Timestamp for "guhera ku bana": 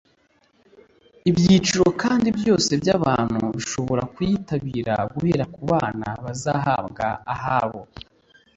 5.13-6.07